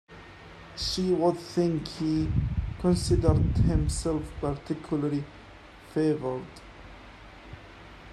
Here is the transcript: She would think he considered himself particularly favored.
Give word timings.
She 0.75 1.13
would 1.13 1.37
think 1.37 1.87
he 1.87 2.27
considered 2.79 3.55
himself 3.57 4.23
particularly 4.41 5.23
favored. 5.93 6.47